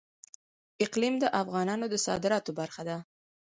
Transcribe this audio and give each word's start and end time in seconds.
اقلیم 0.85 1.15
د 1.19 1.25
افغانستان 1.41 1.91
د 1.91 1.95
صادراتو 2.05 2.51
برخه 2.59 2.81
ده. 2.89 2.97